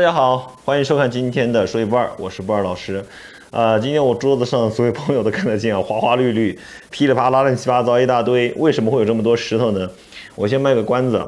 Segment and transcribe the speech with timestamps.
[0.00, 3.04] 家好，欢迎收看今天的说一不二，我是不二老师。
[3.50, 6.56] 啊，今天我桌子上所有朋友都看得见啊，花花绿绿，
[6.90, 8.54] 噼里啪啦乱七八糟一大堆。
[8.58, 9.90] 为什么会有这么多石头呢？
[10.36, 11.20] 我先卖个关子。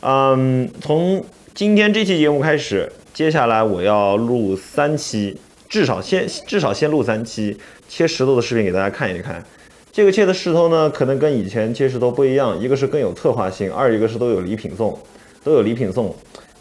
[0.00, 1.24] 嗯，从
[1.54, 5.36] 今天这期节目开始，接下来我要录三期，
[5.68, 9.44] 至少先至少先录三期切石头的视频给大家看一看。
[9.90, 14.96] 这个切的石头呢，可能跟以前切石头不一样，一个是更有策划性，二一个是都有礼品送，
[15.42, 16.14] 都有礼品送。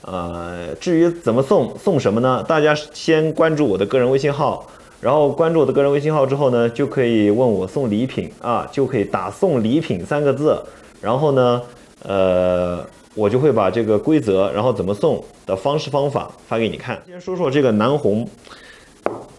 [0.04, 2.44] 呃，至于怎么送，送什么呢？
[2.48, 4.66] 大家先关注我的个人微信号，
[5.00, 10.60] 然后关注我的个人微信号之后呢，就可以问我送礼品啊，就可以打送礼品三个字，
[11.00, 11.62] 然后呢，
[12.04, 12.84] 呃，
[13.14, 17.00] 我就会把这个规则，然后怎么送的方式方法发给你看。
[17.06, 18.28] 先说说这个南红，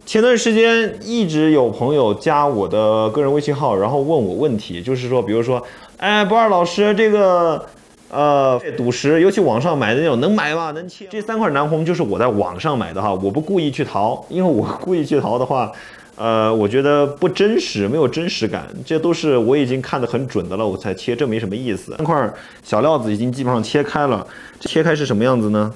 [0.06, 5.60] 前段时间一直有朋友加我的个人微信号，然后问我问题，就是说，比如说，
[5.96, 7.66] 哎，不二老师，这个。
[8.12, 10.70] 呃，赌石，尤其网上买的那种，能买吗？
[10.72, 11.06] 能切？
[11.10, 15.72] 这三块南红就是我在网上买的哈，我不故意去淘，因为我故意去淘的话，
[16.16, 18.68] 呃，我觉得不真实，没有真实感。
[18.84, 21.94] 这都是我已经看得很准的了，我才切，这没什么意思。
[21.96, 22.30] 三块
[22.62, 24.26] 小料子已经基本上切开了，
[24.60, 25.72] 切开是什么样子呢？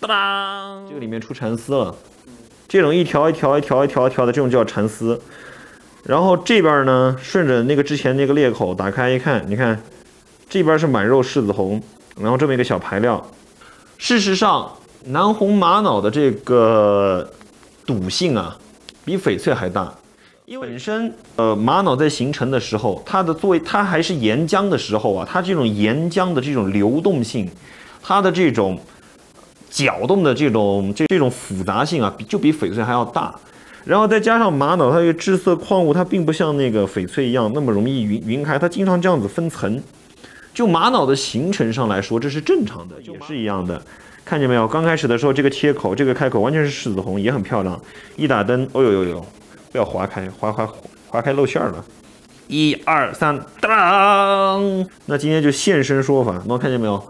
[0.00, 1.94] 当当，这个里面出蚕丝了，
[2.66, 5.20] 这种一条一条一条一条一条的这种叫蚕丝。
[6.04, 9.78] 然后这边呢，顺着那个之前那个裂口打开一看，你看。
[10.52, 11.82] 这边是满肉柿子红，
[12.20, 13.26] 然后这么一个小排料。
[13.96, 14.70] 事实上，
[15.06, 17.26] 南红玛瑙的这个
[17.86, 18.58] 赌性啊，
[19.02, 19.90] 比翡翠还大。
[20.44, 27.50] 因为本身，呃，玛瑙在形成的时候，它的作为它还是岩浆的时候啊，它这种岩浆的这种流动性，
[28.02, 28.78] 它的这种
[29.70, 33.34] 搅动的这种这这种复杂性啊，比就比翡翠还要大。
[33.86, 39.82] 然后再加上玛瑙，它这个致色矿物，它并不像那个翡翠一样那么容易晕晕开，它经常这样子分层。
[40.54, 43.80] 就玛瑙的形成上来说，这是正常的，也是一样的。
[44.24, 44.68] 看见没有？
[44.68, 47.80] 刚开始的时候，这个切口、这个开口完全是柿子红，也很漂亮。
[48.16, 49.26] 一打灯，哦呦呦呦，
[49.72, 50.68] 不要划开，划划
[51.08, 51.84] 划开露馅了。
[52.48, 54.86] 一二三，当！
[55.06, 57.02] 那今天就现身说法，能看见没有？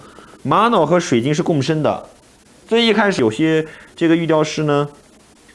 [0.43, 2.07] 玛瑙和水晶是共生的。
[2.67, 4.89] 最一开始有些这个玉雕师呢，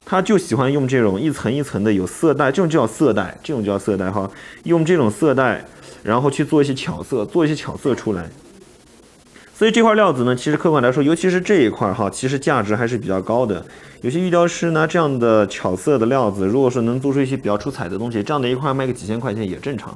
[0.09, 4.31] 他就喜欢用这种一层一层的有色带，这种叫色带，这种叫色带哈，
[4.63, 5.66] 用这种色带。
[6.03, 8.29] 然后去做一些巧色，做一些巧色出来。
[9.53, 13.66] 所以这块料子呢，其实客观来说，尤其是这一块哈，其实价值还是比较高的。
[14.01, 19.94] 有些玉雕师呢，这样的巧色的料子，如果说能做出一些比较出彩的东西，这样的一块卖个几千块钱也正常。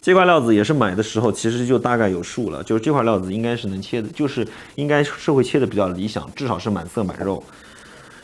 [0.00, 4.46] 这块料子也是买的时候，其实就大概有数了，就是这块料子应该是能切的，就是
[4.76, 7.42] 应该是会切的比较理想，至少是满色满肉。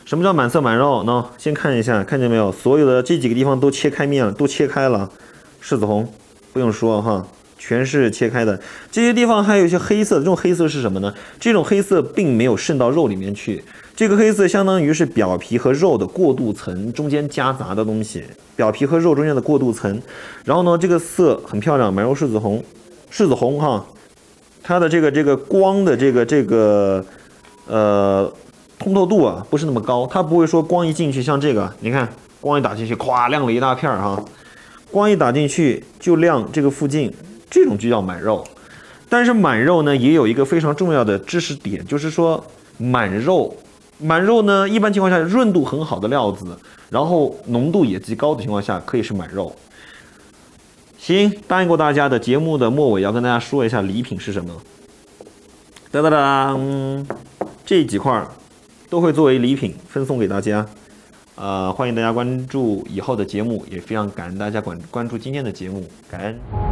[0.05, 1.03] 什么叫满色满肉？
[1.03, 2.51] 那先看一下，看见没有？
[2.51, 5.09] 所有的这几个地方都切开面了，都切开了，
[5.63, 6.07] 柿子红。
[6.53, 7.25] 不用说哈，
[7.57, 8.57] 全是切开的。
[8.91, 11.11] 这些地方还有一些黑色，这种黑色是什么呢？
[11.39, 13.63] 这种黑色并没有渗到肉里面去。
[13.95, 18.23] 这个黑色相当于是表皮和肉的过渡层中间夹杂的东西，
[18.55, 19.99] 表皮和肉中间的过渡层。
[20.43, 22.63] 然后呢，这个色很漂亮，满肉柿子红，
[23.11, 23.83] 柿子红哈，
[24.61, 27.03] 它的这个这个光的这个这个
[27.67, 28.31] 呃
[28.77, 32.07] 通透度啊不是那么高，它不会说光一进去像这个，你看
[32.41, 34.23] 光一打进去，咵亮了一大片儿哈。
[34.91, 37.13] 光一打进去就亮这个附近，
[37.49, 38.45] 这种就叫满肉。
[39.09, 42.43] 但是满肉呢，也有一个非常重要的知识点，就是说
[42.77, 43.55] 满肉，
[43.99, 46.45] 满肉呢，一般情况下润度很好的料子，
[46.89, 49.55] 然后浓度也极高的情况下，可以是满肉。
[50.97, 54.53] 行，答应过大家的节目的末尾要跟大家说一下礼品是什么。
[55.91, 56.57] 哒哒哒，
[57.65, 58.27] 这几块儿
[58.89, 60.65] 都会作为礼品分送给大家。
[61.35, 66.64] 呃，欢迎大家关注以后的节目，也非常感恩大家关关注今天的节目，感恩。